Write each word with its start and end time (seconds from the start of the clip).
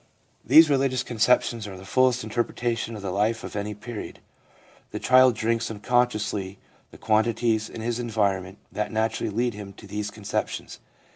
These 0.43 0.67
religious 0.67 1.03
conceptions 1.03 1.67
are 1.67 1.77
the 1.77 1.85
fullest 1.85 2.23
interpretation 2.23 2.95
of 2.95 3.03
the 3.03 3.11
life 3.11 3.43
of 3.43 3.55
any 3.55 3.75
period. 3.75 4.19
The 4.89 4.97
child 4.99 5.35
drinks 5.35 5.69
in 5.69 5.77
unconsciously 5.77 6.57
the 6.89 6.97
quali 6.97 7.35
ties 7.35 7.69
in 7.69 7.81
his 7.81 7.99
environment 7.99 8.57
that 8.71 8.91
naturally 8.91 9.29
lead 9.31 9.53
him 9.53 9.73
to 9.73 9.85
these 9.85 10.09
conceptions. 10.09 10.79